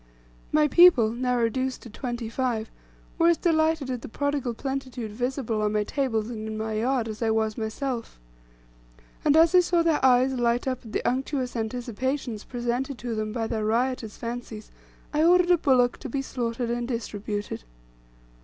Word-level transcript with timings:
My 0.51 0.67
people, 0.67 1.11
now 1.11 1.37
reduced 1.37 1.83
to 1.83 1.89
twenty 1.91 2.27
five, 2.27 2.71
were 3.19 3.27
as 3.27 3.37
delighted 3.37 3.91
at 3.91 4.01
the 4.01 4.07
prodigal 4.09 4.55
plenitude 4.55 5.11
visible 5.11 5.61
on 5.61 5.73
my 5.73 5.83
tables 5.83 6.27
and 6.31 6.47
in 6.47 6.57
my 6.57 6.73
yard, 6.73 7.07
as 7.07 7.21
I 7.21 7.29
was 7.29 7.55
myself. 7.55 8.19
And 9.23 9.37
as 9.37 9.53
I 9.53 9.59
saw 9.59 9.83
their 9.83 10.03
eyes 10.03 10.33
light 10.33 10.67
up 10.67 10.83
at 10.83 10.91
the 10.93 11.05
unctuous 11.07 11.55
anticipations 11.55 12.45
presented 12.45 12.97
to 12.97 13.13
them 13.13 13.31
by 13.31 13.45
their 13.45 13.63
riotous 13.63 14.17
fancies, 14.17 14.71
I 15.13 15.23
ordered 15.23 15.51
a 15.51 15.57
bullock 15.59 15.97
to 15.99 16.09
be 16.09 16.23
slaughtered 16.23 16.71
and 16.71 16.87
distributed. 16.87 17.63